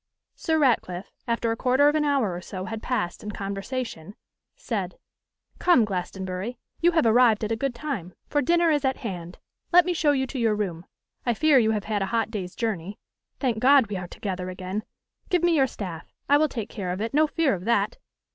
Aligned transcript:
Sir 0.35 0.57
Ratcliffe, 0.57 1.11
after 1.27 1.51
a 1.51 1.55
quarter 1.55 1.87
of 1.87 1.93
an 1.93 2.05
hour 2.05 2.33
or 2.33 2.41
so 2.41 2.65
had 2.65 2.81
passed 2.81 3.21
in 3.21 3.29
conversation, 3.29 4.15
said: 4.55 4.97
'Come, 5.59 5.85
Glastonbury, 5.85 6.57
you 6.79 6.93
have 6.93 7.05
arrived 7.05 7.43
at 7.43 7.51
a 7.51 7.55
good 7.55 7.75
time, 7.75 8.15
for 8.27 8.41
dinner 8.41 8.71
is 8.71 8.83
at 8.83 8.97
hand. 9.05 9.37
Let 9.71 9.85
me 9.85 9.93
show 9.93 10.11
you 10.11 10.25
to 10.25 10.39
your 10.39 10.55
room. 10.55 10.87
I 11.23 11.35
fear 11.35 11.59
you 11.59 11.69
have 11.69 11.83
had 11.83 12.01
a 12.01 12.07
hot 12.07 12.31
day's 12.31 12.55
journey. 12.55 12.97
Thank 13.39 13.59
God, 13.59 13.91
we 13.91 13.95
are 13.97 14.07
together 14.07 14.49
again. 14.49 14.81
Give 15.29 15.43
me 15.43 15.55
your 15.55 15.67
staff; 15.67 16.11
I 16.27 16.35
will 16.39 16.49
take 16.49 16.69
care 16.71 16.89
of 16.89 16.99
it; 16.99 17.13
no 17.13 17.27
fear 17.27 17.53
of 17.53 17.65
that. 17.65 17.97